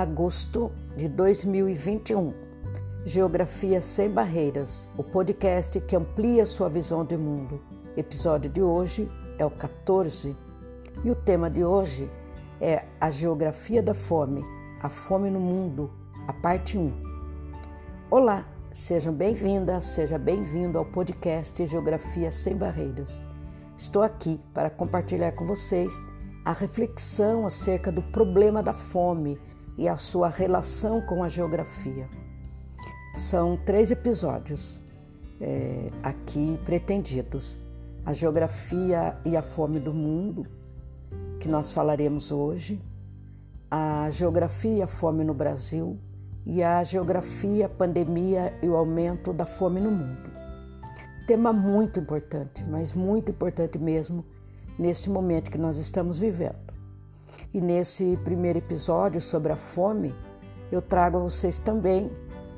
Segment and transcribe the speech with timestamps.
[0.00, 2.32] agosto de 2021.
[3.04, 7.60] Geografia Sem Barreiras, o podcast que amplia sua visão de mundo.
[7.98, 10.34] Episódio de hoje é o 14
[11.04, 12.10] e o tema de hoje
[12.62, 14.42] é a geografia da fome,
[14.80, 15.90] a fome no mundo,
[16.26, 16.90] a parte 1.
[18.10, 23.20] Olá, sejam bem-vindas, seja bem-vindo ao podcast Geografia Sem Barreiras.
[23.76, 25.92] Estou aqui para compartilhar com vocês
[26.42, 29.38] a reflexão acerca do problema da fome
[29.76, 32.08] e a sua relação com a geografia.
[33.14, 34.80] São três episódios
[35.40, 37.58] é, aqui pretendidos:
[38.04, 40.46] a geografia e a fome do mundo,
[41.38, 42.80] que nós falaremos hoje,
[43.70, 45.98] a geografia e a fome no Brasil
[46.44, 50.30] e a geografia, a pandemia e o aumento da fome no mundo.
[51.26, 54.24] Tema muito importante, mas muito importante mesmo
[54.78, 56.69] nesse momento que nós estamos vivendo.
[57.52, 60.14] E nesse primeiro episódio sobre a fome,
[60.70, 62.10] eu trago a vocês também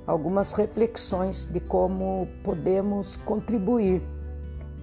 [0.06, 4.02] algumas reflexões de como podemos contribuir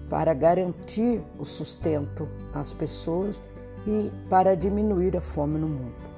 [0.10, 3.42] para garantir o sustento às pessoas
[3.86, 6.10] e para diminuir a fome no mundo.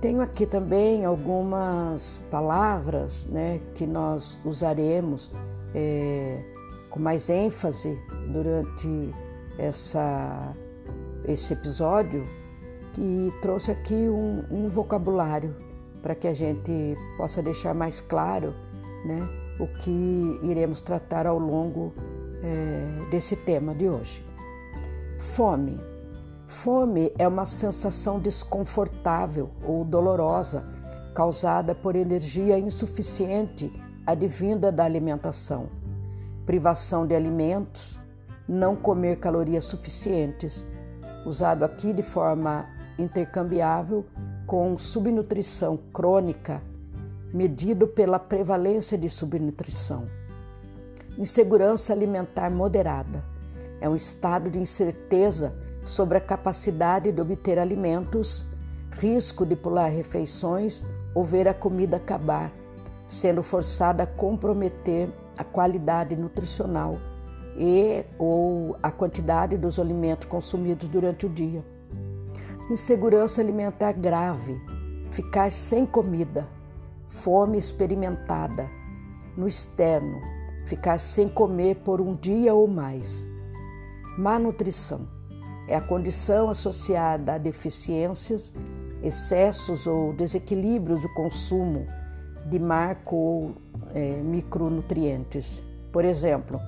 [0.00, 5.30] Tenho aqui também algumas palavras né, que nós usaremos
[5.74, 6.42] é,
[6.88, 7.98] com mais ênfase
[8.32, 9.14] durante
[9.58, 10.56] essa,
[11.24, 12.26] esse episódio
[12.92, 15.54] que trouxe aqui um, um vocabulário
[16.02, 18.54] para que a gente possa deixar mais claro
[19.04, 19.20] né,
[19.58, 21.92] o que iremos tratar ao longo
[22.42, 24.24] é, desse tema de hoje.
[25.18, 25.78] Fome.
[26.46, 30.64] Fome é uma sensação desconfortável ou dolorosa
[31.14, 33.70] causada por energia insuficiente
[34.06, 35.68] advinda da alimentação,
[36.44, 38.00] privação de alimentos,
[38.48, 40.66] não comer calorias suficientes,
[41.24, 42.66] usado aqui de forma
[42.98, 44.04] intercambiável
[44.46, 46.62] com subnutrição crônica,
[47.32, 50.06] medido pela prevalência de subnutrição.
[51.16, 53.22] Insegurança alimentar moderada
[53.80, 55.54] é um estado de incerteza
[55.84, 58.44] sobre a capacidade de obter alimentos,
[58.90, 62.52] risco de pular refeições ou ver a comida acabar,
[63.06, 66.98] sendo forçada a comprometer a qualidade nutricional
[67.62, 71.62] e ou a quantidade dos alimentos consumidos durante o dia.
[72.70, 74.58] Insegurança alimentar grave,
[75.10, 76.48] ficar sem comida,
[77.06, 78.66] fome experimentada
[79.36, 80.22] no externo,
[80.64, 83.26] ficar sem comer por um dia ou mais.
[84.16, 85.06] Má nutrição
[85.68, 88.54] é a condição associada a deficiências,
[89.02, 91.86] excessos ou desequilíbrios do consumo
[92.46, 93.54] de macro ou
[93.94, 95.62] é, micronutrientes.
[95.92, 96.58] Por exemplo,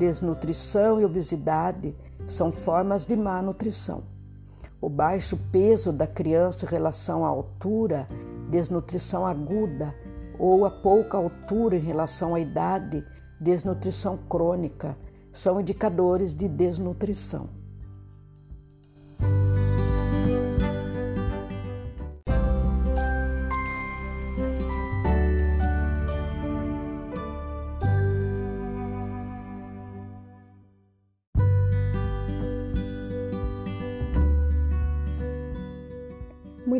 [0.00, 1.94] Desnutrição e obesidade
[2.26, 4.02] são formas de má nutrição.
[4.80, 8.08] O baixo peso da criança em relação à altura,
[8.48, 9.94] desnutrição aguda,
[10.38, 13.04] ou a pouca altura em relação à idade,
[13.38, 14.96] desnutrição crônica,
[15.30, 17.50] são indicadores de desnutrição.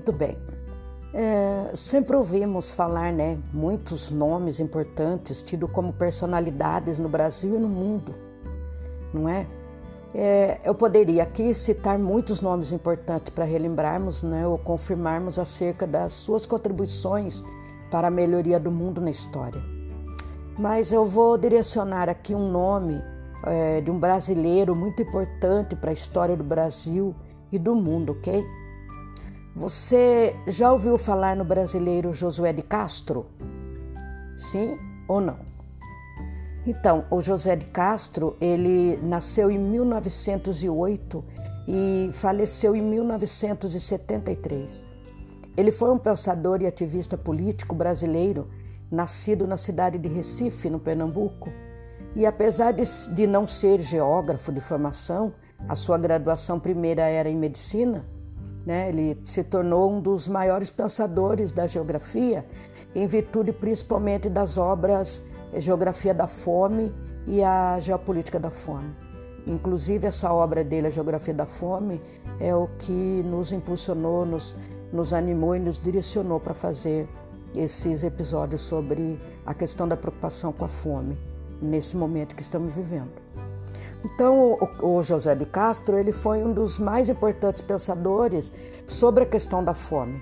[0.00, 0.34] Muito bem.
[1.12, 7.68] É, sempre ouvimos falar, né, muitos nomes importantes tidos como personalidades no Brasil e no
[7.68, 8.14] mundo,
[9.12, 9.46] não é?
[10.14, 16.14] é eu poderia aqui citar muitos nomes importantes para relembrarmos, né, ou confirmarmos acerca das
[16.14, 17.44] suas contribuições
[17.90, 19.60] para a melhoria do mundo na história.
[20.58, 23.02] Mas eu vou direcionar aqui um nome
[23.44, 27.14] é, de um brasileiro muito importante para a história do Brasil
[27.52, 28.42] e do mundo, ok?
[29.60, 33.26] Você já ouviu falar no brasileiro Josué de Castro?
[34.34, 35.36] Sim ou não?
[36.66, 41.22] Então, o José de Castro, ele nasceu em 1908
[41.68, 44.86] e faleceu em 1973.
[45.54, 48.48] Ele foi um pensador e ativista político brasileiro,
[48.90, 51.52] nascido na cidade de Recife, no Pernambuco.
[52.16, 52.84] E apesar de,
[53.14, 55.34] de não ser geógrafo de formação,
[55.68, 58.06] a sua graduação primeira era em medicina,
[58.64, 58.88] né?
[58.88, 62.44] Ele se tornou um dos maiores pensadores da geografia,
[62.94, 65.24] em virtude principalmente das obras
[65.56, 66.94] Geografia da Fome
[67.26, 68.94] e a Geopolítica da Fome.
[69.46, 72.00] Inclusive, essa obra dele, A Geografia da Fome,
[72.38, 74.56] é o que nos impulsionou, nos,
[74.92, 77.08] nos animou e nos direcionou para fazer
[77.54, 81.16] esses episódios sobre a questão da preocupação com a fome,
[81.60, 83.10] nesse momento que estamos vivendo.
[84.04, 88.50] Então, o, José de Castro ele foi um dos mais importantes pensadores
[88.86, 90.20] sobre a questão da fome.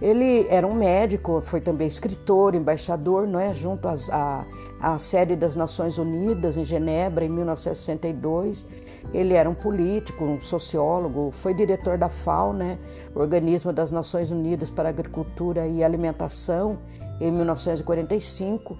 [0.00, 4.44] Ele era um médico, foi também escritor, embaixador, não é, junto à,
[4.80, 8.66] à sede das Nações Unidas em Genebra em 1962.
[9.12, 12.78] Ele era um político, um sociólogo, foi diretor da FAO, né,
[13.14, 16.78] Organismo das Nações Unidas para Agricultura e Alimentação,
[17.20, 18.76] em 1945,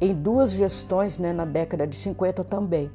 [0.00, 2.90] em duas gestões, né, na década de 50 também.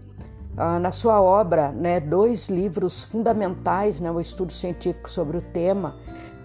[0.57, 5.95] Ah, na sua obra, né, dois livros fundamentais, né, o estudo científico sobre o tema,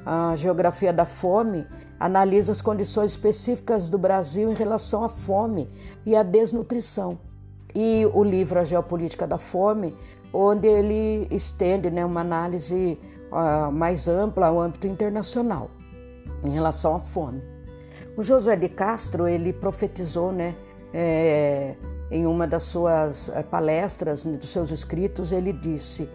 [0.04, 1.64] a Geografia da Fome,
[1.98, 5.68] analisa as condições específicas do Brasil em relação à fome
[6.04, 7.18] e à desnutrição.
[7.72, 9.94] E o livro A Geopolítica da Fome,
[10.32, 12.98] onde ele estende né, uma análise
[13.30, 15.70] uh, mais ampla ao âmbito internacional
[16.42, 17.42] em relação à fome.
[18.16, 20.56] O Josué de Castro ele profetizou, né,
[20.92, 21.76] é,
[22.10, 26.08] em uma das suas eh, palestras, dos seus escritos, ele disse: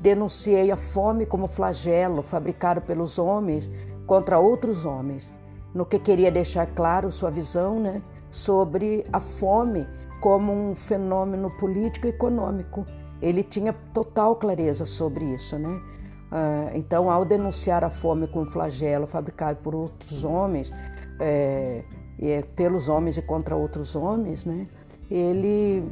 [0.00, 3.70] Denunciei a fome como flagelo fabricado pelos homens
[4.06, 5.32] contra outros homens,
[5.74, 9.86] no que queria deixar claro sua visão né, sobre a fome
[10.20, 12.84] como um fenômeno político e econômico.
[13.20, 15.80] Ele tinha total clareza sobre isso, né?
[16.30, 20.72] Ah, então, ao denunciar a fome como flagelo fabricado por outros homens,
[21.18, 21.82] é,
[22.20, 24.66] é, pelos homens e contra outros homens, né?
[25.10, 25.84] Ele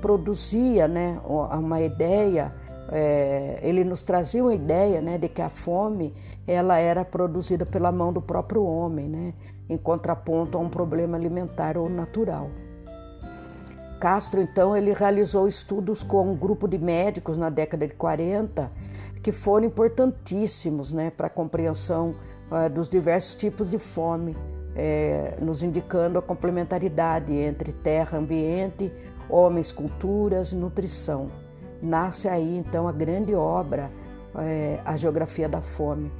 [0.00, 2.52] produzia, né, uma ideia
[2.94, 6.12] é, ele nos trazia uma ideia né, de que a fome
[6.46, 9.34] ela era produzida pela mão do próprio homem, né,
[9.66, 12.50] em contraponto a um problema alimentar ou natural.
[13.98, 18.70] Castro, então, ele realizou estudos com um grupo de médicos na década de 40
[19.22, 22.12] que foram importantíssimos né, para a compreensão
[22.50, 24.36] uh, dos diversos tipos de fome,
[24.74, 28.92] é, nos indicando a complementaridade entre terra, ambiente,
[29.28, 31.30] homens, culturas nutrição
[31.82, 33.90] nasce aí então a grande obra,
[34.36, 36.10] é, A Geografia da Fome.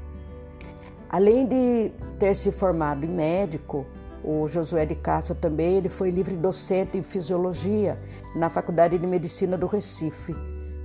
[1.08, 3.86] Além de ter se formado em médico,
[4.24, 7.98] o Josué de Castro também ele foi livre docente em fisiologia
[8.34, 10.34] na Faculdade de Medicina do Recife.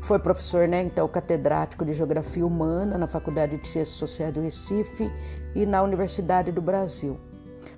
[0.01, 5.11] Foi professor, né, então, catedrático de Geografia Humana na Faculdade de Ciências Sociais do Recife
[5.55, 7.17] e na Universidade do Brasil.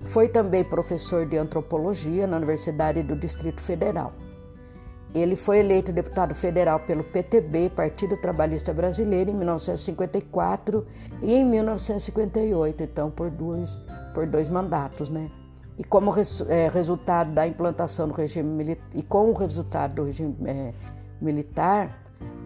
[0.02, 4.14] Foi também professor de Antropologia na Universidade do Distrito Federal.
[5.14, 10.86] Ele foi eleito deputado federal pelo PTB, Partido Trabalhista Brasileiro, em 1954
[11.24, 13.76] e em 1958, então por dois,
[14.14, 15.30] por dois mandatos, né?
[15.80, 20.04] E como res, é, resultado da implantação do regime militar, e com o resultado do
[20.04, 20.74] regime é,
[21.20, 22.04] militar,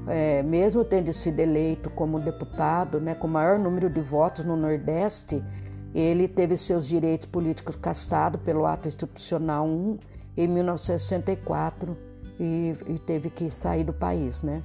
[0.07, 5.43] é, mesmo tendo sido eleito como deputado, né, com maior número de votos no Nordeste,
[5.93, 9.99] ele teve seus direitos políticos cassados pelo Ato Institucional 1
[10.37, 11.95] em 1964
[12.39, 14.63] e, e teve que sair do país, né?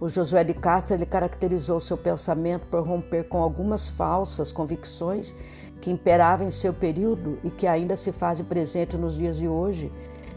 [0.00, 5.34] O Josué de Castro ele caracterizou seu pensamento por romper com algumas falsas convicções
[5.80, 9.92] que imperavam em seu período e que ainda se fazem presentes nos dias de hoje,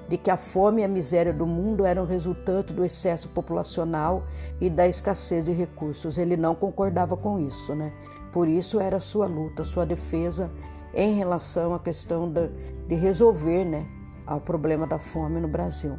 [0.09, 4.23] de que a fome e a miséria do mundo eram resultante do excesso populacional
[4.59, 6.17] e da escassez de recursos.
[6.17, 7.93] Ele não concordava com isso, né?
[8.31, 10.49] Por isso era sua luta, sua defesa
[10.93, 12.31] em relação à questão
[12.87, 13.85] de, resolver, né,
[14.25, 15.97] ao problema da fome no Brasil.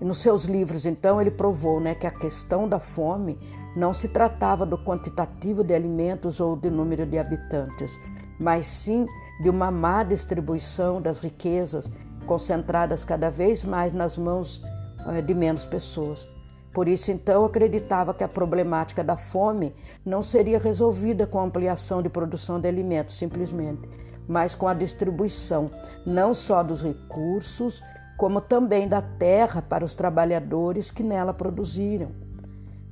[0.00, 3.38] E nos seus livros, então, ele provou né, que a questão da fome
[3.76, 8.00] não se tratava do quantitativo de alimentos ou do número de habitantes,
[8.38, 9.06] mas sim
[9.40, 11.92] de uma má distribuição das riquezas
[12.26, 14.62] concentradas cada vez mais nas mãos
[15.06, 16.26] eh, de menos pessoas.
[16.72, 19.74] Por isso, então, acreditava que a problemática da fome
[20.04, 23.88] não seria resolvida com a ampliação de produção de alimentos, simplesmente,
[24.28, 25.68] mas com a distribuição
[26.06, 27.82] não só dos recursos,
[28.16, 32.12] como também da terra para os trabalhadores que nela produziram,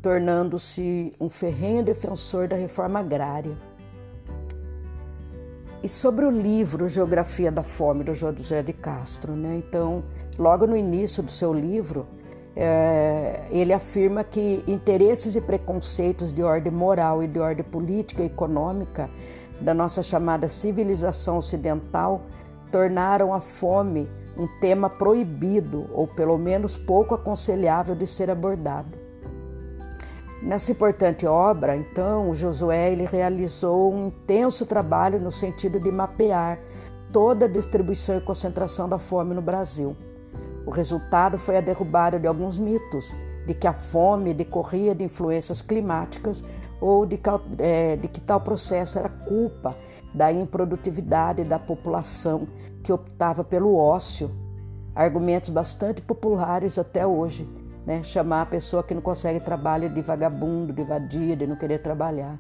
[0.03, 3.57] tornando-se um ferrenho defensor da reforma agrária.
[5.81, 9.63] E sobre o livro Geografia da Fome, do José de Castro, né?
[9.65, 10.03] então,
[10.37, 12.05] logo no início do seu livro,
[13.51, 19.09] ele afirma que interesses e preconceitos de ordem moral e de ordem política e econômica
[19.61, 22.23] da nossa chamada civilização ocidental
[22.71, 28.97] tornaram a fome um tema proibido ou pelo menos pouco aconselhável de ser abordado.
[30.41, 36.61] Nessa importante obra, então, Josué ele realizou um intenso trabalho no sentido de mapear
[37.13, 39.97] toda a distribuição e concentração da fome no Brasil.
[40.69, 45.63] O resultado foi a derrubada de alguns mitos de que a fome decorria de influências
[45.63, 46.45] climáticas
[46.79, 47.19] ou de,
[47.59, 49.75] é, de que tal processo era culpa
[50.13, 52.47] da improdutividade da população
[52.85, 54.31] que optava pelo ócio.
[54.95, 57.49] Argumentos bastante populares até hoje,
[57.87, 58.03] né?
[58.03, 62.39] chamar a pessoa que não consegue trabalho de vagabundo, de vadia, de não querer trabalhar.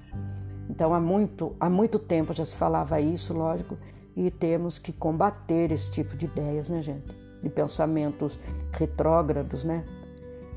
[0.68, 3.78] Então há muito, há muito tempo já se falava isso, lógico,
[4.14, 7.27] e temos que combater esse tipo de ideias, né, gente?
[7.42, 8.38] De pensamentos
[8.73, 9.85] retrógrados, né?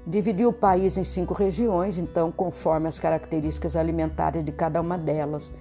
[0.06, 5.52] Dividiu o país em cinco regiões, então, conforme as características alimentares de cada uma delas.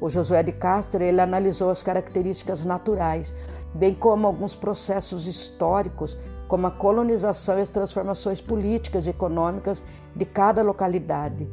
[0.00, 3.32] O Josué de Castro ele analisou as características naturais,
[3.72, 10.24] bem como alguns processos históricos, como a colonização e as transformações políticas e econômicas de
[10.24, 11.46] cada localidade.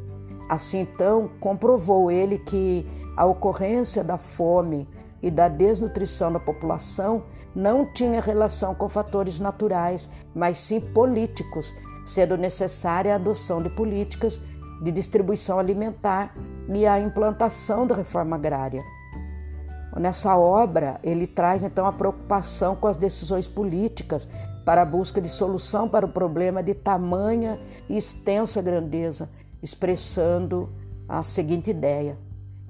[0.48, 2.86] Assim, então, comprovou ele que
[3.16, 4.86] a ocorrência da fome
[5.22, 7.22] e da desnutrição da população
[7.54, 11.72] não tinha relação com fatores naturais, mas sim políticos,
[12.04, 14.40] sendo necessária a adoção de políticas
[14.82, 16.34] de distribuição alimentar
[16.68, 18.82] e a implantação da reforma agrária.
[19.96, 24.28] Nessa obra, ele traz então a preocupação com as decisões políticas
[24.64, 29.28] para a busca de solução para o problema de tamanha e extensa grandeza,
[29.62, 30.70] expressando
[31.08, 32.16] a seguinte ideia.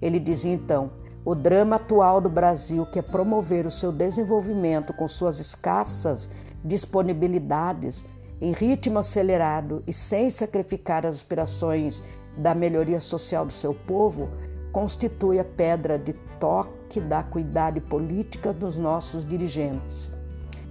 [0.00, 0.90] Ele dizia então:
[1.24, 6.28] o drama atual do Brasil, que é promover o seu desenvolvimento com suas escassas
[6.64, 8.04] disponibilidades,
[8.40, 12.02] em ritmo acelerado e sem sacrificar as aspirações
[12.36, 14.28] da melhoria social do seu povo,
[14.72, 20.10] constitui a pedra de toque da acuidade política dos nossos dirigentes.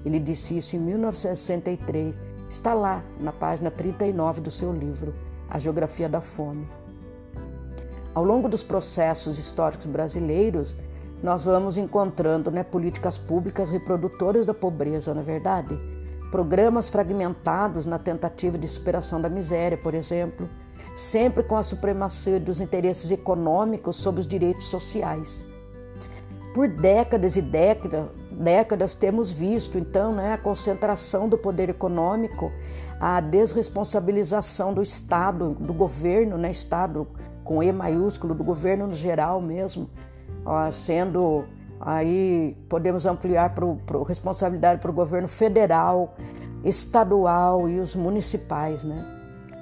[0.03, 5.13] Ele disse isso em 1963, está lá na página 39 do seu livro,
[5.49, 6.80] A Geografia da Fome.
[8.13, 10.75] Ao longo dos processos históricos brasileiros,
[11.23, 15.79] nós vamos encontrando né, políticas públicas reprodutoras da pobreza, não é verdade?
[16.29, 20.49] Programas fragmentados na tentativa de superação da miséria, por exemplo,
[20.93, 25.45] sempre com a supremacia dos interesses econômicos sobre os direitos sociais.
[26.53, 32.51] Por décadas e décadas, décadas temos visto, então, né, a concentração do poder econômico,
[32.99, 37.07] a desresponsabilização do Estado, do governo, né, Estado
[37.43, 39.89] com E maiúsculo, do governo no geral mesmo,
[40.71, 41.43] sendo
[41.79, 43.65] aí podemos ampliar para
[44.07, 46.15] responsabilidade para o governo federal,
[46.63, 49.03] estadual e os municipais, né?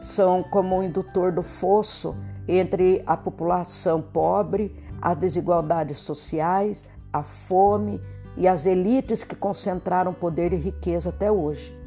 [0.01, 2.15] São como o indutor do fosso
[2.47, 6.83] entre a população pobre, as desigualdades sociais,
[7.13, 8.01] a fome
[8.35, 11.78] e as elites que concentraram poder e riqueza até hoje.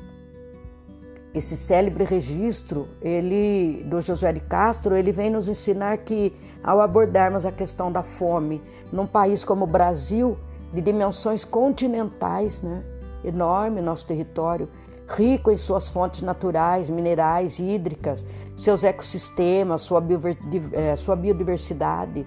[1.35, 7.47] Esse célebre registro, ele do Josué de Castro, ele vem nos ensinar que ao abordarmos
[7.47, 8.63] a questão da fome
[8.93, 10.37] num país como o Brasil,
[10.73, 12.83] de dimensões continentais, né,
[13.25, 14.69] enorme nosso território,
[15.09, 18.25] rico em suas fontes naturais, minerais, hídricas,
[18.57, 22.27] seus ecossistemas, sua eh, biodiversidade,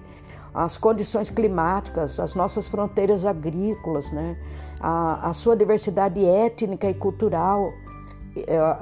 [0.54, 4.36] as condições climáticas, as nossas fronteiras agrícolas, né,
[4.80, 7.72] a, a sua diversidade étnica e cultural,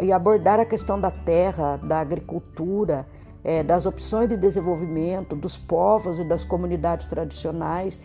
[0.01, 3.07] e abordar a questão da terra, da agricultura,
[3.45, 8.01] é, das opções de desenvolvimento, dos povos e das comunidades tradicionais.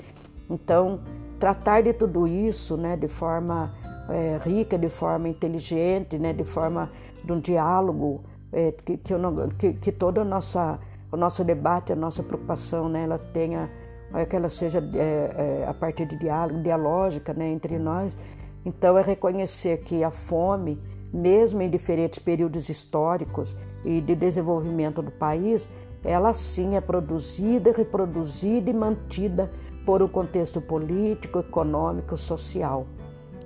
[0.49, 0.99] Então,
[1.39, 3.73] tratar de tudo isso né, de forma
[4.09, 6.91] é, rica, de forma inteligente, né, de forma
[7.23, 10.77] de um diálogo, é, que, que, não, que, que toda a nossa,
[11.11, 13.69] o nosso debate, a nossa preocupação, né, ela tenha,
[14.13, 18.17] é, que ela seja é, é, a partir de diálogo, dialógica né, entre nós.
[18.65, 20.77] Então, é reconhecer que a fome
[21.13, 25.69] mesmo em diferentes períodos históricos e de desenvolvimento do país,
[26.03, 29.51] ela sim é produzida, reproduzida e mantida
[29.85, 32.85] por um contexto político, econômico, social,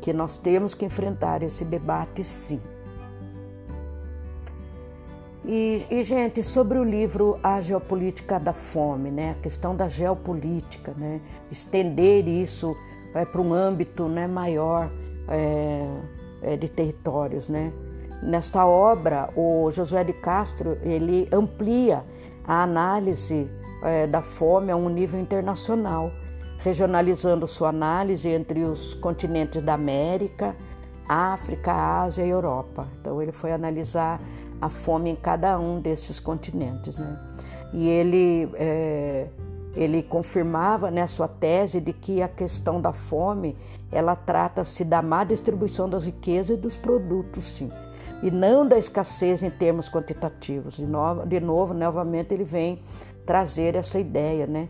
[0.02, 2.60] que nós temos que enfrentar esse debate sim.
[5.46, 10.94] E, e, gente, sobre o livro A Geopolítica da Fome, né, a questão da geopolítica,
[10.96, 11.20] né,
[11.52, 12.78] estender isso
[13.14, 14.90] é, para um âmbito né, maior,
[15.28, 15.86] é,
[16.44, 17.72] é, de territórios, né?
[18.22, 22.04] Nesta obra, o Josué de Castro ele amplia
[22.48, 23.50] a análise
[23.84, 26.12] é, da fome a um nível internacional,
[26.60, 30.56] regionalizando sua análise entre os continentes da América,
[31.08, 32.88] África, Ásia e Europa.
[33.02, 34.22] Então ele foi analisar
[34.62, 37.20] a fome em cada um desses continentes, né?
[37.74, 39.28] E ele é,
[39.76, 43.58] ele confirmava né, sua tese de que a questão da fome
[43.92, 47.72] ela trata-se da má distribuição das riquezas e dos produtos, sim,
[48.22, 50.78] e não da escassez em termos quantitativos.
[50.78, 52.82] De novo, de novo novamente ele vem
[53.26, 54.70] trazer essa ideia, né,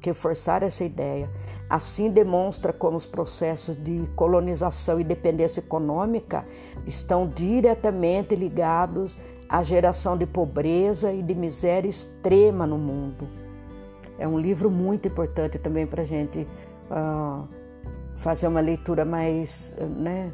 [0.00, 1.28] reforçar essa ideia.
[1.68, 6.44] Assim demonstra como os processos de colonização e dependência econômica
[6.86, 9.16] estão diretamente ligados
[9.48, 13.43] à geração de pobreza e de miséria extrema no mundo.
[14.18, 16.46] É um livro muito importante também para a gente
[16.90, 17.48] uh,
[18.16, 20.32] fazer uma leitura mais, né,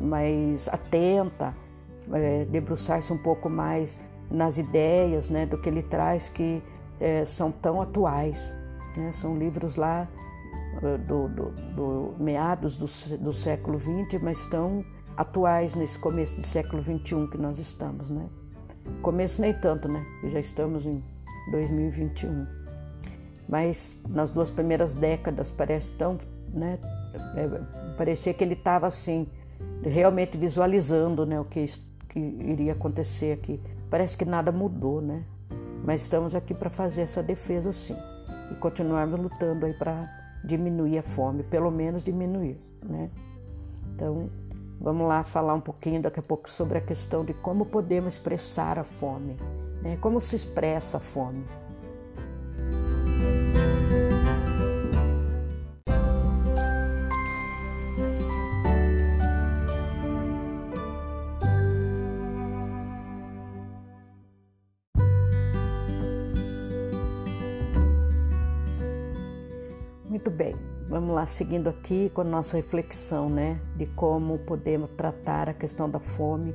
[0.00, 1.52] mais atenta,
[2.12, 3.98] é, debruçar-se um pouco mais
[4.30, 6.62] nas ideias né, do que ele traz, que
[7.00, 8.50] é, são tão atuais.
[8.96, 9.12] Né?
[9.12, 10.08] São livros lá
[10.82, 12.86] eh, do, do, do meados do,
[13.18, 14.84] do século XX, mas estão
[15.16, 18.28] atuais nesse começo do século XXI que nós estamos, né?
[19.00, 20.04] Começo nem tanto, né?
[20.24, 21.02] Já estamos em
[21.50, 22.65] 2021.
[23.48, 26.18] Mas nas duas primeiras décadas parece tão,
[26.52, 26.78] né?
[27.36, 29.26] É, parecia que ele estava assim,
[29.82, 31.38] realmente visualizando, né?
[31.38, 31.66] O que,
[32.08, 33.60] que iria acontecer aqui.
[33.90, 35.22] Parece que nada mudou, né?
[35.84, 37.96] Mas estamos aqui para fazer essa defesa, sim,
[38.50, 40.04] e continuarmos lutando aí para
[40.44, 43.10] diminuir a fome, pelo menos diminuir, né?
[43.94, 44.28] Então,
[44.80, 48.78] vamos lá falar um pouquinho daqui a pouco sobre a questão de como podemos expressar
[48.78, 49.36] a fome,
[49.80, 49.96] né?
[50.00, 51.44] Como se expressa a fome.
[70.08, 70.56] Muito bem,
[70.88, 75.90] vamos lá seguindo aqui com a nossa reflexão, né, de como podemos tratar a questão
[75.90, 76.54] da fome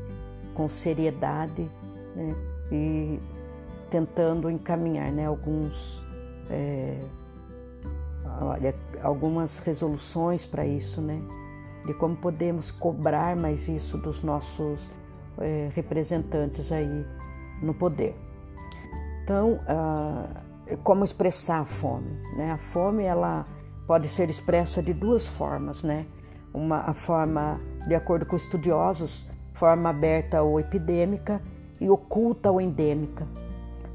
[0.55, 1.69] com seriedade,
[2.15, 2.35] né,
[2.71, 3.19] e
[3.89, 6.01] tentando encaminhar, né, alguns,
[6.51, 6.99] é,
[8.41, 11.21] olha, algumas resoluções para isso, né,
[11.85, 14.89] de como podemos cobrar mais isso dos nossos
[15.39, 17.05] é, representantes aí
[17.61, 18.15] no poder.
[19.23, 20.27] Então, ah,
[20.83, 22.19] como expressar a fome.
[22.35, 22.51] Né?
[22.51, 23.45] A fome ela
[23.87, 26.05] pode ser expressa de duas formas, né?
[26.53, 31.41] Uma a forma, de acordo com estudiosos, forma aberta ou epidêmica
[31.79, 33.27] e oculta ou endêmica.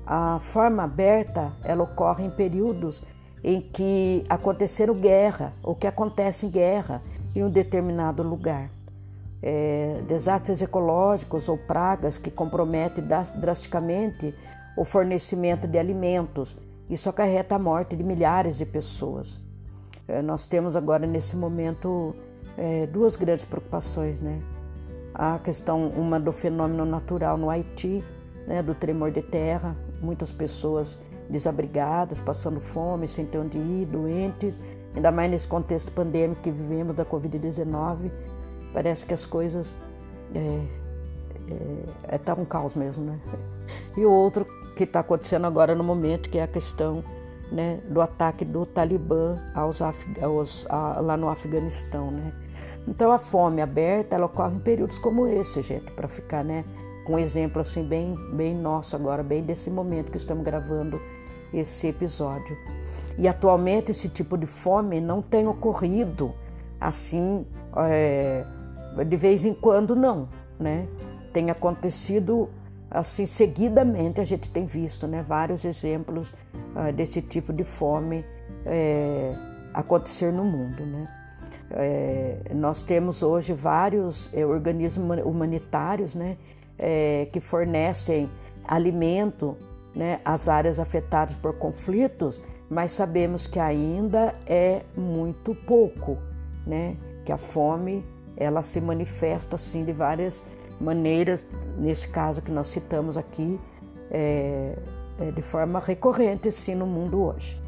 [0.07, 3.03] A forma aberta ela ocorre em períodos
[3.43, 7.03] em que aconteceram guerra ou que acontece guerra
[7.35, 8.71] em um determinado lugar.
[9.43, 13.05] É, desastres ecológicos ou pragas que comprometem
[13.37, 14.33] drasticamente
[14.77, 16.57] o fornecimento de alimentos,
[16.89, 19.41] isso acarreta a morte de milhares de pessoas.
[20.07, 22.15] É, nós temos agora, nesse momento,
[22.57, 24.41] é, duas grandes preocupações, né?
[25.13, 28.05] A questão, uma do fenômeno natural no Haiti,
[28.47, 34.61] né, do tremor de terra, muitas pessoas desabrigadas, passando fome, sem ter onde ir, doentes,
[34.95, 38.11] ainda mais nesse contexto pandêmico que vivemos da Covid-19,
[38.73, 39.77] parece que as coisas
[40.35, 40.39] é,
[42.09, 43.19] é, é tá um caos mesmo, né?
[43.97, 47.03] E o outro que está acontecendo agora no momento, que é a questão
[47.51, 52.11] né, do ataque do Talibã aos, aos a, lá no Afeganistão.
[52.11, 52.33] Né?
[52.87, 56.65] Então a fome aberta ela ocorre em períodos como esse, gente, para ficar né,
[57.15, 61.01] um exemplo assim bem, bem nosso agora, bem desse momento que estamos gravando
[61.53, 62.57] esse episódio.
[63.19, 66.35] E atualmente esse tipo de fome não tem ocorrido
[66.81, 68.45] assim é,
[69.07, 70.87] de vez em quando não, né?
[71.33, 72.49] Tem acontecido
[72.91, 76.31] assim seguidamente a gente tem visto né, vários exemplos
[76.75, 78.25] uh, desse tipo de fome
[78.65, 79.33] é,
[79.75, 80.85] acontecer no mundo.
[80.85, 81.09] Né?
[81.71, 86.37] É, nós temos hoje vários organismos humanitários né,
[87.33, 88.31] que fornecem
[88.67, 89.57] alimento
[89.95, 96.19] né, às áreas afetadas por conflitos, mas sabemos que ainda é muito pouco,
[96.67, 98.05] né, que a fome
[98.37, 100.43] ela se manifesta assim de várias
[100.79, 103.59] maneiras, nesse caso que nós citamos aqui,
[104.11, 104.77] é,
[105.19, 107.59] é de forma recorrente sim no mundo hoje.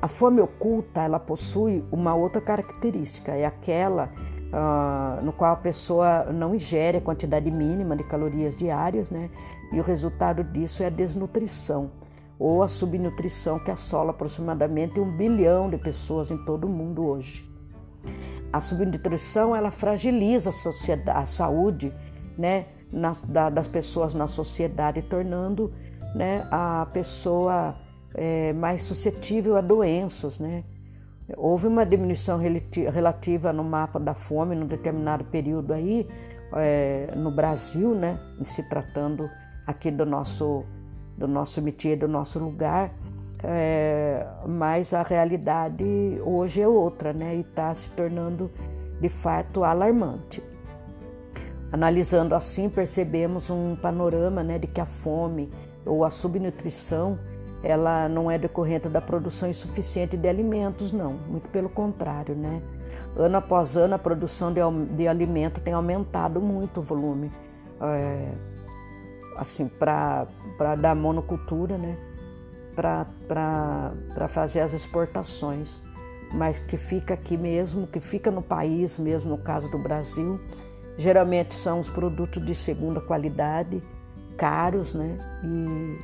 [0.00, 4.10] A fome oculta ela possui uma outra característica, é aquela
[4.52, 9.30] uh, no qual a pessoa não ingere a quantidade mínima de calorias diárias, né?
[9.72, 11.90] E o resultado disso é a desnutrição
[12.38, 17.48] ou a subnutrição que assola aproximadamente um bilhão de pessoas em todo o mundo hoje.
[18.52, 21.92] A subnutrição ela fragiliza a, sociedade, a saúde
[22.36, 25.72] né, nas, da, das pessoas na sociedade, tornando
[26.14, 27.76] né, a pessoa
[28.14, 30.38] é, mais suscetível a doenças.
[30.38, 30.64] Né?
[31.36, 36.06] Houve uma diminuição relativa no mapa da fome num determinado período aí,
[36.54, 39.28] é, no Brasil, né, se tratando
[39.66, 40.64] aqui do nosso,
[41.16, 42.92] do nosso métier, do nosso lugar,
[43.42, 45.84] é, mas a realidade
[46.24, 48.50] hoje é outra, né, e está se tornando
[49.00, 50.42] de fato alarmante.
[51.72, 55.50] Analisando assim, percebemos um panorama né, de que a fome
[55.86, 57.18] ou a subnutrição
[57.62, 62.62] ela não é decorrente da produção insuficiente de alimentos, não, muito pelo contrário, né?
[63.16, 64.60] Ano após ano, a produção de,
[64.96, 67.30] de alimento tem aumentado muito o volume,
[67.80, 68.32] é,
[69.36, 70.26] assim, para
[70.78, 71.96] dar monocultura, né?
[72.74, 75.82] Para fazer as exportações,
[76.32, 80.40] mas que fica aqui mesmo, que fica no país mesmo, no caso do Brasil,
[80.96, 83.80] Geralmente são os produtos de segunda qualidade,
[84.36, 85.16] caros, né?
[85.42, 85.98] E,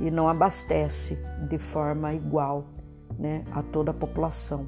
[0.00, 2.64] e não abastece de forma igual
[3.18, 4.66] né, a toda a população.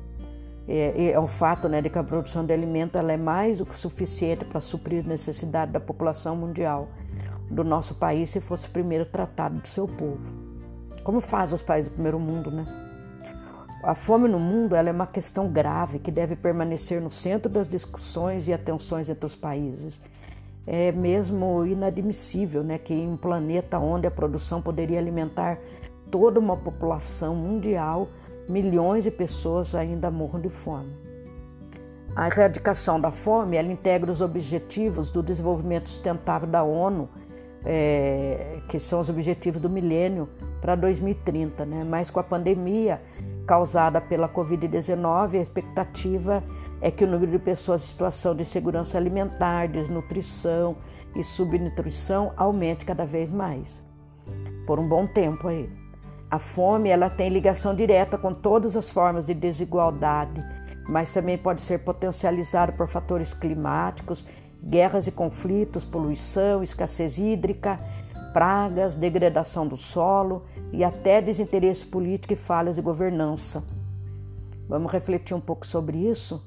[0.68, 3.66] É, é o fato né, de que a produção de alimento ela é mais do
[3.66, 6.88] que suficiente para suprir a necessidade da população mundial
[7.50, 10.34] do nosso país se fosse primeiro tratado do seu povo.
[11.02, 12.64] Como faz os países do primeiro mundo, né?
[13.82, 17.66] A fome no mundo ela é uma questão grave que deve permanecer no centro das
[17.66, 20.00] discussões e atenções entre os países.
[20.66, 25.58] É mesmo inadmissível né, que em um planeta onde a produção poderia alimentar
[26.10, 28.08] toda uma população mundial,
[28.48, 30.92] milhões de pessoas ainda morram de fome.
[32.14, 37.08] A erradicação da fome ela integra os objetivos do desenvolvimento sustentável da ONU,
[37.64, 40.28] é, que são os objetivos do milênio
[40.60, 41.84] para 2030, né?
[41.84, 43.00] mas com a pandemia
[43.46, 46.44] causada pela Covid-19, a expectativa
[46.82, 50.76] é que o número de pessoas em situação de insegurança alimentar, desnutrição
[51.14, 53.80] e subnutrição aumente cada vez mais.
[54.66, 55.70] Por um bom tempo aí.
[56.28, 60.42] A fome ela tem ligação direta com todas as formas de desigualdade,
[60.88, 64.26] mas também pode ser potencializada por fatores climáticos,
[64.60, 67.78] guerras e conflitos, poluição, escassez hídrica,
[68.32, 73.62] pragas, degradação do solo e até desinteresse político e falhas de governança.
[74.68, 76.42] Vamos refletir um pouco sobre isso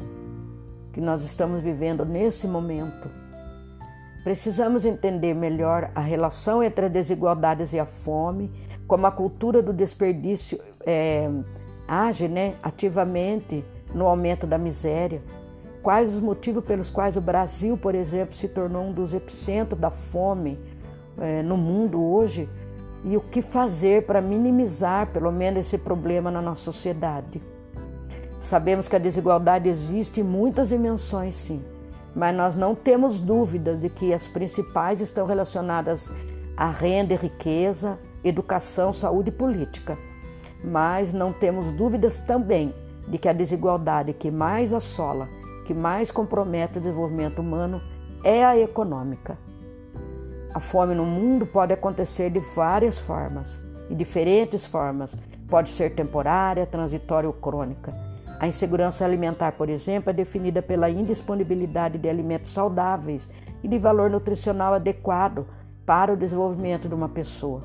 [0.95, 3.09] que nós estamos vivendo nesse momento.
[4.23, 8.49] Precisamos entender melhor a relação entre as desigualdades e a fome,
[8.87, 11.29] como a cultura do desperdício é,
[11.85, 13.61] age né, ativamente
[13.93, 15.21] no aumento da miséria.
[15.83, 19.91] Quais os motivos pelos quais o Brasil, por exemplo, se tornou um dos epicentros da
[19.91, 20.57] fome
[21.19, 22.47] é, no mundo hoje
[23.03, 27.41] e o que fazer para minimizar, pelo menos, esse problema na nossa sociedade.
[28.45, 31.65] Sabemos que a desigualdade existe em muitas dimensões, sim,
[32.15, 36.11] mas nós não temos dúvidas de que as principais estão relacionadas
[36.55, 39.97] à renda e riqueza, educação, saúde e política.
[40.63, 42.71] Mas não temos dúvidas também
[43.07, 45.27] de que a desigualdade que mais assola,
[45.65, 47.81] que mais compromete o desenvolvimento humano
[48.23, 49.39] é a econômica.
[50.53, 55.17] A fome no mundo pode acontecer de várias formas, de diferentes formas.
[55.49, 58.14] Pode ser temporária, transitória ou crônica.
[58.39, 63.29] A insegurança alimentar, por exemplo, é definida pela indisponibilidade de alimentos saudáveis
[63.63, 65.47] e de valor nutricional adequado
[65.85, 67.61] para o desenvolvimento de uma pessoa.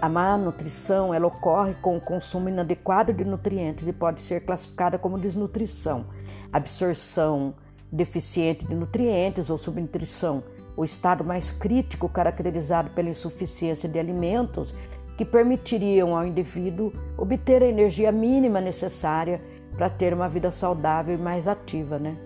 [0.00, 4.96] A má nutrição ela ocorre com o consumo inadequado de nutrientes e pode ser classificada
[4.96, 6.06] como desnutrição,
[6.52, 7.54] absorção
[7.90, 10.44] deficiente de nutrientes ou subnutrição,
[10.76, 14.72] o estado mais crítico caracterizado pela insuficiência de alimentos
[15.18, 19.42] que permitiriam ao indivíduo obter a energia mínima necessária
[19.76, 22.16] para ter uma vida saudável e mais ativa, né?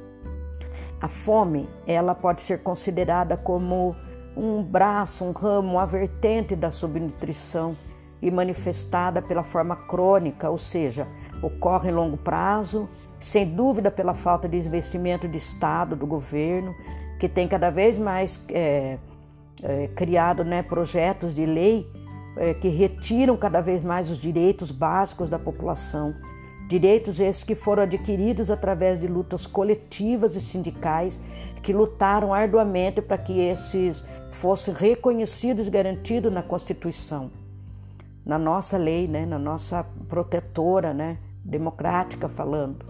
[1.01, 3.97] A fome, ela pode ser considerada como
[4.37, 7.75] um braço, um ramo, uma vertente da subnutrição
[8.21, 11.09] e manifestada pela forma crônica, ou seja,
[11.43, 16.75] ocorre em longo prazo, sem dúvida pela falta de investimento de Estado, do governo,
[17.19, 18.99] que tem cada vez mais é,
[19.63, 21.91] é, criado né, projetos de lei
[22.37, 26.14] é, que retiram cada vez mais os direitos básicos da população.
[26.68, 31.21] Direitos esses que foram adquiridos através de lutas coletivas e sindicais
[31.62, 37.31] que lutaram arduamente para que esses fossem reconhecidos e garantidos na Constituição,
[38.25, 42.85] na nossa lei, né, na nossa protetora, né, democrática falando.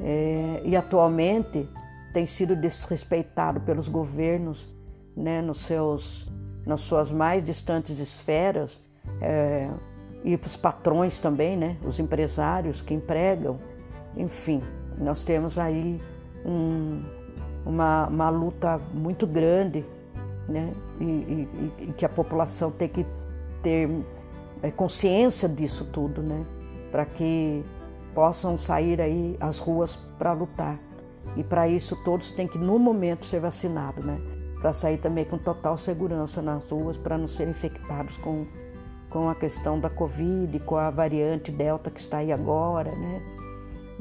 [0.00, 1.68] É, e atualmente
[2.12, 4.68] tem sido desrespeitado pelos governos
[5.16, 6.30] né, nos seus,
[6.66, 8.80] nas suas mais distantes esferas
[9.20, 9.68] é,
[10.24, 13.58] e os patrões também, né, os empresários que empregam.
[14.16, 14.62] Enfim,
[14.98, 16.00] nós temos aí
[16.44, 17.02] um,
[17.66, 19.84] uma, uma luta muito grande
[20.48, 20.70] né,
[21.00, 23.06] e, e, e, que a população tem que
[23.62, 23.88] ter
[24.62, 26.44] é, consciência disso tudo, né,
[26.90, 27.64] para que
[28.14, 30.78] possam sair aí às ruas para lutar.
[31.36, 34.20] E para isso todos têm que, no momento, ser vacinados, né?
[34.62, 38.46] Para sair também com total segurança nas ruas, para não serem infectados com,
[39.10, 43.22] com a questão da Covid, com a variante Delta que está aí agora, né?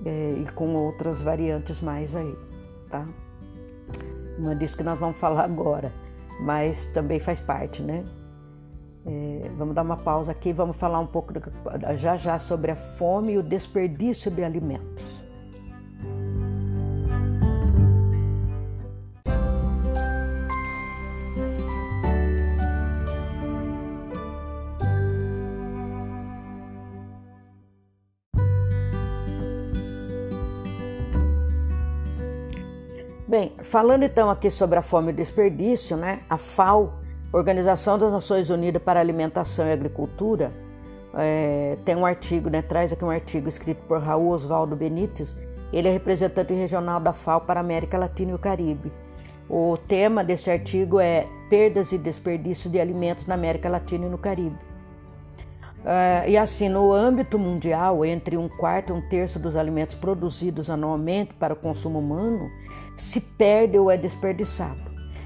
[0.06, 2.36] É, e com outras variantes mais aí,
[2.92, 3.04] tá?
[4.38, 5.92] Não é disso que nós vamos falar agora,
[6.40, 8.06] mas também faz parte, né?
[9.04, 11.34] É, vamos dar uma pausa aqui, vamos falar um pouco
[11.98, 15.21] já já sobre a fome e o desperdício de alimentos.
[33.32, 36.20] Bem, falando então aqui sobre a fome e o desperdício, né?
[36.30, 36.96] A FAO
[37.32, 40.52] Organização das Nações Unidas para Alimentação e Agricultura
[41.14, 45.42] é, tem um artigo, né, traz aqui um artigo escrito por Raul Osvaldo Benites.
[45.72, 48.92] Ele é representante regional da FAO para a América Latina e o Caribe.
[49.50, 54.18] O tema desse artigo é Perdas e Desperdício de Alimentos na América Latina e no
[54.18, 54.58] Caribe.
[55.86, 60.70] Uh, e assim, no âmbito mundial, entre um quarto e um terço dos alimentos produzidos
[60.70, 62.52] anualmente para o consumo humano
[63.02, 64.80] se perde ou é desperdiçado.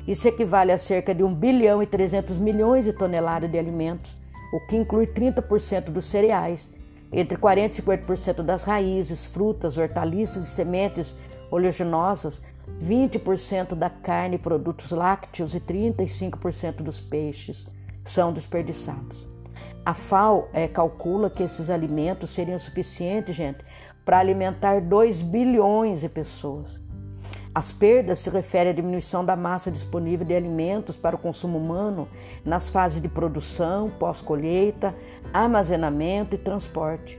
[0.08, 4.16] Isso equivale a cerca de 1 bilhão e 300 milhões de toneladas de alimentos,
[4.54, 6.74] o que inclui 30% dos cereais,
[7.12, 11.18] entre 40% e 50% das raízes, frutas, hortaliças e sementes
[11.52, 12.42] oleaginosas,
[12.82, 17.68] 20% da carne e produtos lácteos e 35% dos peixes
[18.06, 19.28] são desperdiçados.
[19.86, 23.66] A FAO é, calcula que esses alimentos seriam suficientes, gente,
[24.06, 26.85] para alimentar 2 bilhões de pessoas.
[27.56, 32.06] As perdas se referem à diminuição da massa disponível de alimentos para o consumo humano
[32.44, 34.94] nas fases de produção, pós-colheita,
[35.32, 37.18] armazenamento e transporte.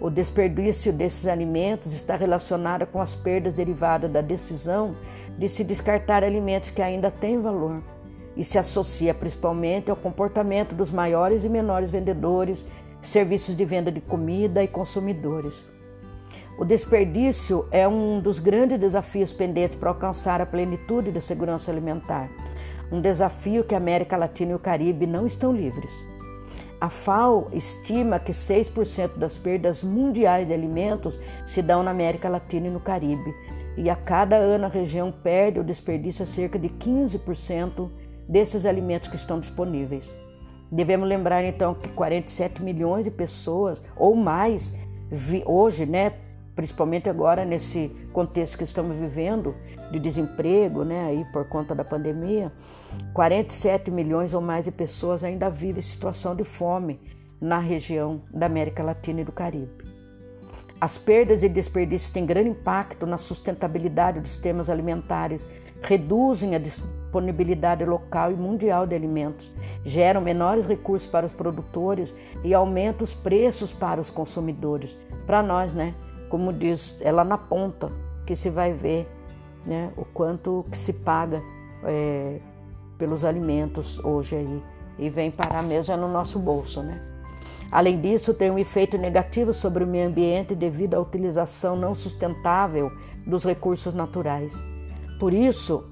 [0.00, 4.94] O desperdício desses alimentos está relacionado com as perdas derivadas da decisão
[5.36, 7.82] de se descartar alimentos que ainda têm valor
[8.36, 12.64] e se associa principalmente ao comportamento dos maiores e menores vendedores,
[13.02, 15.73] serviços de venda de comida e consumidores.
[16.56, 22.30] O desperdício é um dos grandes desafios pendentes para alcançar a plenitude da segurança alimentar,
[22.92, 26.04] um desafio que a América Latina e o Caribe não estão livres.
[26.80, 32.68] A FAO estima que 6% das perdas mundiais de alimentos se dão na América Latina
[32.68, 33.34] e no Caribe,
[33.76, 37.90] e a cada ano a região perde ou desperdiça cerca de 15%
[38.28, 40.08] desses alimentos que estão disponíveis.
[40.70, 44.72] Devemos lembrar então que 47 milhões de pessoas ou mais
[45.46, 46.12] hoje, né,
[46.54, 49.54] principalmente agora nesse contexto que estamos vivendo
[49.90, 52.52] de desemprego, né, aí por conta da pandemia,
[53.12, 57.00] 47 milhões ou mais de pessoas ainda vivem situação de fome
[57.40, 59.84] na região da América Latina e do Caribe.
[60.80, 65.48] As perdas e desperdícios têm grande impacto na sustentabilidade dos sistemas alimentares,
[65.82, 69.50] reduzem a disponibilidade local e mundial de alimentos,
[69.84, 74.96] geram menores recursos para os produtores e aumentam os preços para os consumidores.
[75.26, 75.94] Para nós, né?
[76.28, 77.90] Como diz, é lá na ponta
[78.26, 79.08] que se vai ver
[79.64, 81.42] né, o quanto que se paga
[81.84, 82.38] é,
[82.98, 84.62] pelos alimentos hoje aí
[84.98, 87.00] e vem parar mesmo no nosso bolso, né?
[87.70, 92.92] Além disso, tem um efeito negativo sobre o meio ambiente devido à utilização não sustentável
[93.26, 94.54] dos recursos naturais.
[95.18, 95.84] Por isso,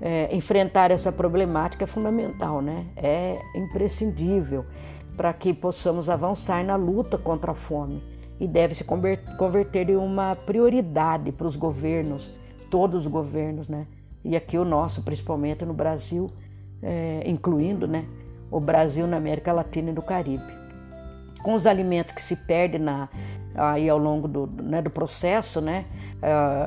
[0.00, 2.86] é, enfrentar essa problemática é fundamental, né?
[2.96, 4.64] É imprescindível
[5.16, 10.36] para que possamos avançar na luta contra a fome e deve se converter em uma
[10.36, 12.30] prioridade para os governos,
[12.70, 13.86] todos os governos, né?
[14.24, 16.30] E aqui o nosso, principalmente no Brasil,
[16.82, 18.04] é, incluindo, né,
[18.50, 20.44] o Brasil na América Latina e do Caribe.
[21.42, 23.08] Com os alimentos que se perdem na,
[23.54, 25.86] aí ao longo do, né, do processo, né,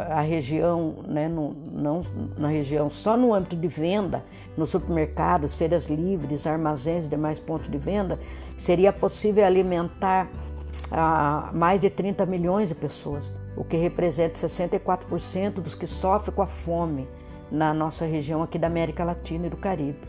[0.10, 2.02] a região, né, no, não
[2.38, 4.24] na região, só no âmbito de venda,
[4.56, 8.18] nos supermercados, feiras livres, armazéns e demais pontos de venda,
[8.56, 10.30] seria possível alimentar
[10.92, 16.42] ah, mais de 30 milhões de pessoas, o que representa 64% dos que sofrem com
[16.42, 17.08] a fome
[17.50, 20.00] na nossa região aqui da América Latina e do Caribe.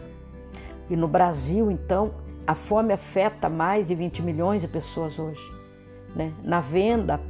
[0.91, 2.15] E no Brasil, então,
[2.47, 5.41] a fome afeta mais de 20 milhões de pessoas hoje.
[6.15, 6.33] Né?
[6.43, 7.21] Na venda,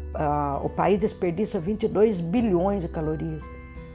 [0.62, 3.44] o país desperdiça 22 bilhões de calorias,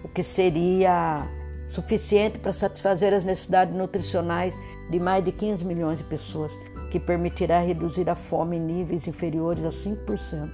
[0.03, 1.27] o que seria
[1.67, 4.55] suficiente para satisfazer as necessidades nutricionais
[4.89, 6.57] de mais de 15 milhões de pessoas,
[6.89, 10.49] que permitirá reduzir a fome em níveis inferiores a 5%.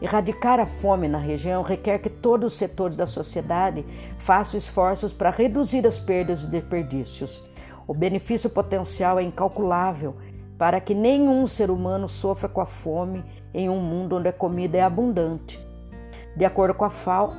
[0.00, 3.84] Erradicar a fome na região requer que todos os setores da sociedade
[4.18, 7.40] façam esforços para reduzir as perdas e desperdícios.
[7.86, 10.16] O benefício potencial é incalculável
[10.58, 14.78] para que nenhum ser humano sofra com a fome em um mundo onde a comida
[14.78, 15.58] é abundante.
[16.36, 17.32] De acordo com a FAO,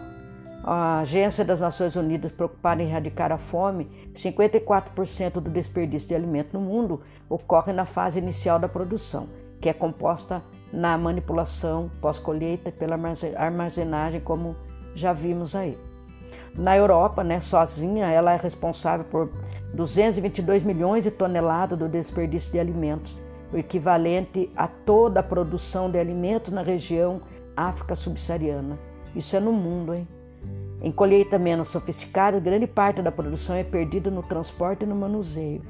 [0.64, 6.54] a Agência das Nações Unidas preocupada em erradicar a fome, 54% do desperdício de alimento
[6.54, 9.28] no mundo ocorre na fase inicial da produção,
[9.60, 12.98] que é composta na manipulação pós-colheita pela
[13.36, 14.56] armazenagem, como
[14.96, 15.78] já vimos aí.
[16.56, 19.30] Na Europa, né, sozinha, ela é responsável por
[19.74, 23.18] 222 milhões de toneladas do desperdício de alimentos,
[23.52, 27.20] o equivalente a toda a produção de alimentos na região
[27.56, 28.80] África subsaariana.
[29.16, 30.08] Isso é no mundo, hein?
[30.84, 35.62] Em colheita menos sofisticada, grande parte da produção é perdida no transporte e no manuseio.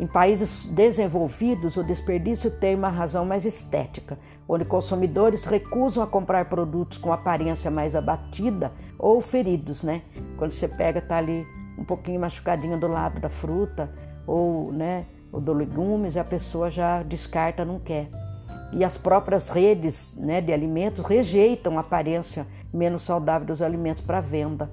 [0.00, 6.46] Em países desenvolvidos, o desperdício tem uma razão mais estética, onde consumidores recusam a comprar
[6.46, 10.00] produtos com aparência mais abatida ou feridos, né?
[10.38, 13.92] Quando você pega, tá ali um pouquinho machucadinho do lado da fruta
[14.26, 18.08] ou, né, ou do legumes, a pessoa já descarta, não quer.
[18.72, 24.20] E as próprias redes né, de alimentos rejeitam a aparência menos saudável dos alimentos para
[24.20, 24.70] venda.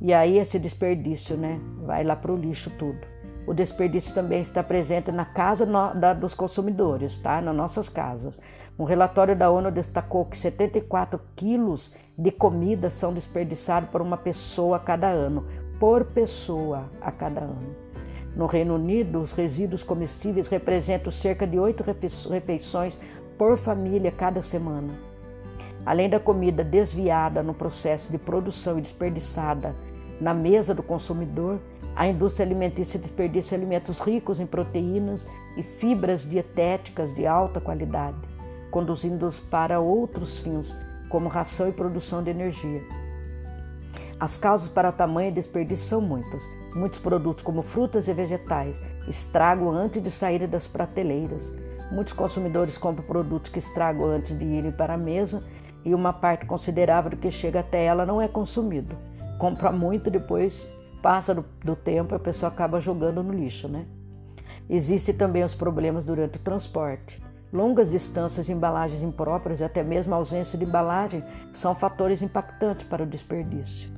[0.00, 2.98] E aí esse desperdício né, vai lá para o lixo tudo.
[3.46, 5.66] O desperdício também está presente na casa
[6.14, 7.40] dos consumidores, tá?
[7.40, 8.38] nas nossas casas.
[8.78, 14.76] Um relatório da ONU destacou que 74 quilos de comida são desperdiçados por uma pessoa
[14.76, 15.46] a cada ano,
[15.78, 17.74] por pessoa a cada ano.
[18.36, 22.98] No Reino Unido, os resíduos comestíveis representam cerca de oito refeições
[23.36, 25.09] por família cada semana.
[25.84, 29.74] Além da comida desviada no processo de produção e desperdiçada
[30.20, 31.58] na mesa do consumidor,
[31.96, 38.30] a indústria alimentícia desperdiça alimentos ricos em proteínas e fibras dietéticas de alta qualidade
[38.70, 40.74] conduzindo-os para outros fins,
[41.08, 42.82] como ração e produção de energia.
[44.18, 46.42] As causas para tamanho desperdício são muitas.
[46.74, 51.52] Muitos produtos, como frutas e vegetais, estragam antes de saírem das prateleiras.
[51.90, 55.42] Muitos consumidores compram produtos que estragam antes de irem para a mesa
[55.84, 58.96] e uma parte considerável do que chega até ela não é consumido.
[59.38, 60.68] Compra muito, depois
[61.02, 63.86] passa do, do tempo, a pessoa acaba jogando no lixo, né?
[64.68, 67.20] Existem também os problemas durante o transporte.
[67.52, 73.02] Longas distâncias, embalagens impróprias e até mesmo a ausência de embalagem são fatores impactantes para
[73.02, 73.90] o desperdício.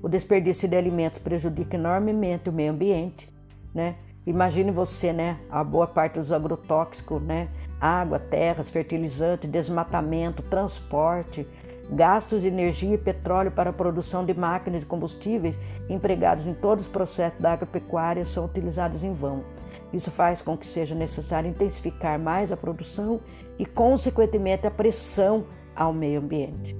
[0.00, 3.28] O desperdício de alimentos prejudica enormemente o meio ambiente,
[3.74, 3.96] né?
[4.24, 7.48] Imagine você, né, a boa parte dos agrotóxicos, né,
[7.80, 11.46] água, terras, fertilizante, desmatamento, transporte,
[11.90, 15.58] gastos de energia e petróleo para a produção de máquinas e combustíveis
[15.88, 19.44] empregados em todos os processos da agropecuária são utilizados em vão.
[19.92, 23.20] Isso faz com que seja necessário intensificar mais a produção
[23.58, 26.74] e, consequentemente, a pressão ao meio ambiente.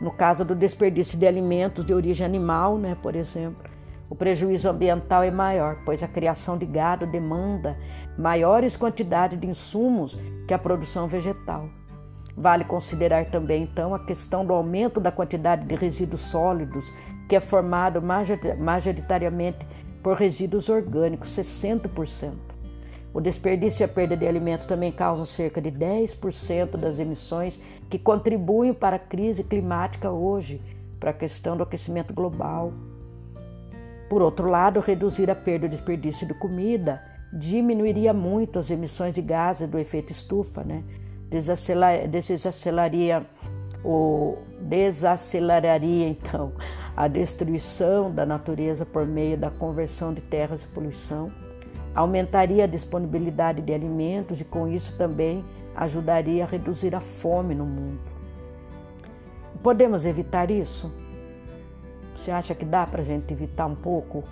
[0.00, 3.64] No caso do desperdício de alimentos de origem animal, né, por exemplo,
[4.08, 7.76] o prejuízo ambiental é maior, pois a criação de gado demanda
[8.16, 10.16] maiores quantidades de insumos
[10.46, 11.68] que a produção vegetal.
[12.36, 16.92] Vale considerar também, então, a questão do aumento da quantidade de resíduos sólidos,
[17.28, 18.00] que é formado
[18.58, 19.66] majoritariamente
[20.02, 22.34] por resíduos orgânicos, 60%.
[23.12, 27.98] O desperdício e a perda de alimentos também causam cerca de 10% das emissões que
[27.98, 30.60] contribuem para a crise climática hoje,
[31.00, 32.72] para a questão do aquecimento global.
[34.08, 39.22] Por outro lado, reduzir a perda e desperdício de comida diminuiria muito as emissões de
[39.22, 40.84] gases do efeito estufa, né?
[41.28, 43.26] desaceleraria,
[43.84, 46.52] o, desaceleraria então
[46.96, 51.30] a destruição da natureza por meio da conversão de terras e poluição,
[51.94, 57.66] aumentaria a disponibilidade de alimentos e, com isso, também ajudaria a reduzir a fome no
[57.66, 58.00] mundo.
[59.62, 60.90] Podemos evitar isso?
[62.16, 64.24] Você acha que dá para a gente evitar um pouco,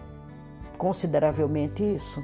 [0.79, 2.23] consideravelmente isso?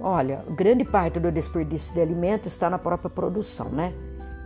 [0.00, 3.92] Olha, grande parte do desperdício de alimentos está na própria produção, né?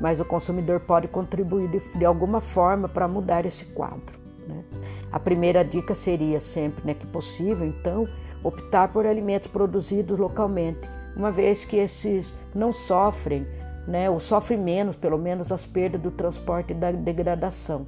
[0.00, 4.18] Mas o consumidor pode contribuir de, de alguma forma para mudar esse quadro.
[4.46, 4.64] Né?
[5.12, 8.09] A primeira dica seria sempre, né, que possível, então,
[8.42, 10.81] optar por alimentos produzidos localmente,
[11.16, 13.46] uma vez que esses não sofrem,
[13.87, 17.87] né, ou sofrem menos, pelo menos, as perdas do transporte e da degradação,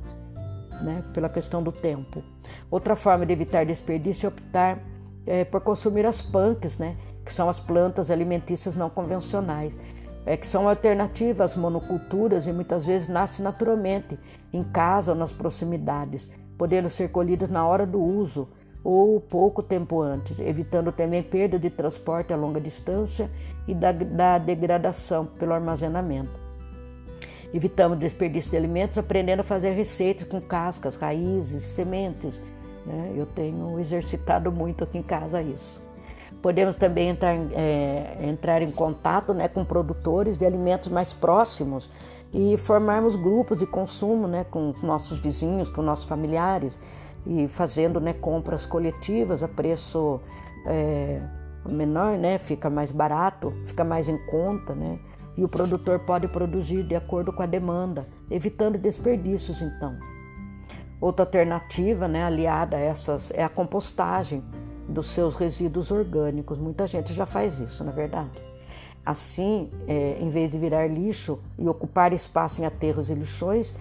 [0.83, 2.23] né, pela questão do tempo.
[2.71, 4.79] Outra forma de evitar desperdício é optar
[5.27, 9.79] é, por consumir as punks, né, que são as plantas alimentícias não convencionais,
[10.25, 14.19] é, que são alternativas às monoculturas e muitas vezes nascem naturalmente
[14.53, 18.49] em casa ou nas proximidades podendo ser colhidas na hora do uso
[18.83, 23.31] ou pouco tempo antes, evitando também perda de transporte a longa distância
[23.67, 26.48] e da, da degradação pelo armazenamento.
[27.53, 32.43] Evitamos desperdício de alimentos aprendendo a fazer receitas com cascas, raízes, sementes.
[32.85, 33.15] Né?
[33.17, 35.87] Eu tenho exercitado muito aqui em casa isso.
[36.43, 41.91] Podemos também entrar, é, entrar em contato né, com produtores de alimentos mais próximos
[42.33, 46.79] e formarmos grupos de consumo né, com nossos vizinhos, com nossos familiares
[47.27, 50.21] e fazendo né, compras coletivas a preço
[50.67, 51.21] é,
[51.67, 54.99] menor, né, fica mais barato, fica mais em conta, né,
[55.39, 59.97] e o produtor pode produzir de acordo com a demanda, evitando desperdícios então.
[61.01, 64.43] Outra alternativa, né, aliada a essas, é a compostagem
[64.89, 66.59] dos seus resíduos orgânicos.
[66.59, 68.43] Muita gente já faz isso, na é verdade.
[69.07, 73.77] Assim, é, em vez de virar lixo e ocupar espaço em aterros e lixões,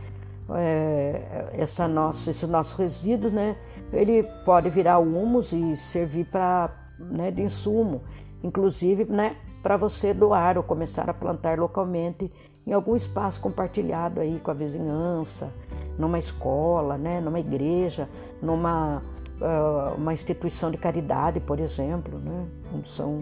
[0.52, 3.58] é, essa nossa, esses nossos resíduos, né,
[3.92, 8.04] ele pode virar humus e servir para né, de insumo,
[8.44, 9.36] inclusive né,
[9.68, 12.32] para você doar ou começar a plantar localmente
[12.66, 15.52] em algum espaço compartilhado aí com a vizinhança,
[16.00, 18.08] numa escola, né, numa igreja,
[18.42, 19.02] numa
[19.42, 22.46] uh, uma instituição de caridade, por exemplo, né?
[22.86, 23.18] São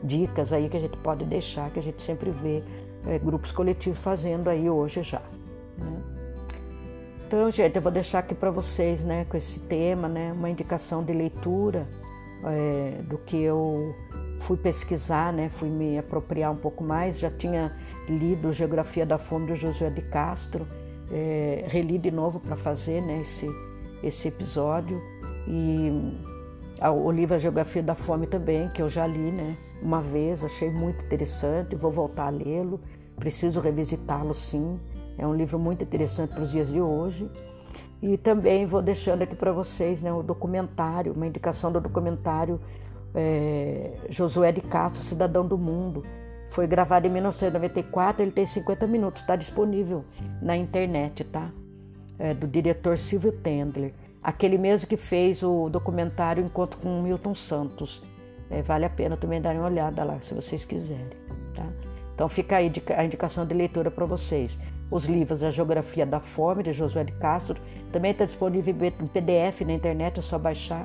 [0.00, 2.62] dicas aí que a gente pode deixar, que a gente sempre vê
[3.08, 5.22] é, grupos coletivos fazendo aí hoje já.
[5.76, 6.02] Né?
[7.26, 11.02] Então, gente, eu vou deixar aqui para vocês, né, com esse tema, né, uma indicação
[11.02, 11.84] de leitura
[12.44, 13.92] é, do que eu
[14.40, 17.18] fui pesquisar, né, fui me apropriar um pouco mais.
[17.18, 17.76] Já tinha
[18.08, 20.66] lido Geografia da Fome do Josué de Castro,
[21.10, 23.48] é, reli de novo para fazer, né, esse
[24.02, 25.00] esse episódio
[25.46, 25.90] e
[26.88, 30.70] o livro A Geografia da Fome também, que eu já li, né, uma vez, achei
[30.70, 32.80] muito interessante, vou voltar a lê-lo,
[33.16, 34.80] preciso revisitá-lo sim.
[35.18, 37.30] É um livro muito interessante para os dias de hoje.
[38.02, 42.58] E também vou deixando aqui para vocês né, o documentário, uma indicação do documentário
[43.14, 46.04] é, Josué de Castro, Cidadão do Mundo.
[46.50, 50.04] Foi gravado em 1994, ele tem 50 minutos, está disponível
[50.42, 51.50] na internet, tá?
[52.18, 58.02] É, do diretor Silvio Tendler, aquele mesmo que fez o documentário Encontro com Milton Santos.
[58.50, 61.06] É, vale a pena também dar uma olhada lá, se vocês quiserem.
[61.54, 61.66] Tá?
[62.14, 64.58] Então fica aí a indicação de leitura para vocês.
[64.90, 67.60] Os livros A Geografia da Fome, de Josué de Castro,
[67.92, 70.84] também está disponível em PDF na internet, é só baixar.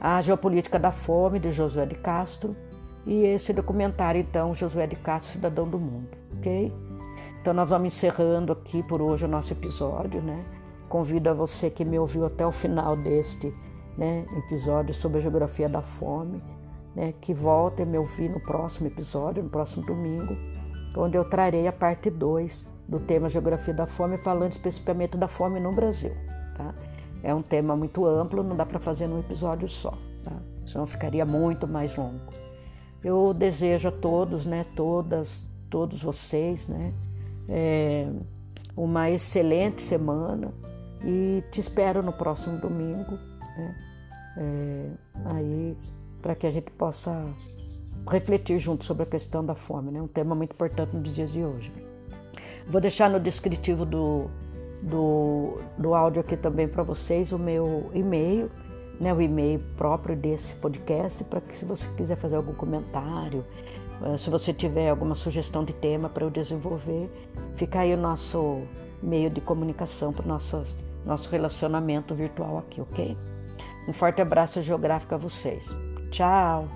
[0.00, 2.56] A Geopolítica da Fome, de Josué de Castro.
[3.06, 6.72] E esse documentário, então, Josué de Castro, Cidadão do Mundo, ok?
[7.40, 10.44] Então nós vamos encerrando aqui por hoje o nosso episódio, né?
[10.88, 13.54] Convido a você que me ouviu até o final deste
[13.96, 16.42] né, episódio sobre a geografia da fome
[16.98, 20.36] né, que voltem a me ouvir no próximo episódio, no próximo domingo,
[20.96, 25.60] onde eu trarei a parte 2 do tema Geografia da Fome, falando especificamente da fome
[25.60, 26.12] no Brasil.
[26.56, 26.74] Tá?
[27.22, 29.92] É um tema muito amplo, não dá para fazer num episódio só,
[30.22, 30.32] tá?
[30.64, 32.20] senão ficaria muito mais longo.
[33.02, 36.92] Eu desejo a todos, né, todas, todos vocês, né,
[37.48, 38.08] é,
[38.76, 40.52] uma excelente semana
[41.04, 43.12] e te espero no próximo domingo.
[43.56, 43.76] Né?
[44.36, 44.90] É,
[45.24, 45.76] aí
[46.22, 47.24] para que a gente possa
[48.08, 50.00] refletir junto sobre a questão da fome, né?
[50.00, 51.72] um tema muito importante nos dias de hoje.
[52.66, 54.30] Vou deixar no descritivo do,
[54.82, 58.50] do, do áudio aqui também para vocês o meu e-mail,
[59.00, 63.44] né, o e-mail próprio desse podcast, para que se você quiser fazer algum comentário,
[64.02, 67.10] eh, se você tiver alguma sugestão de tema para eu desenvolver,
[67.56, 68.62] fica aí o nosso
[69.02, 73.16] meio de comunicação para o nosso, nosso relacionamento virtual aqui, ok?
[73.88, 75.68] Um forte abraço geográfico a vocês.
[76.10, 76.68] Tchau!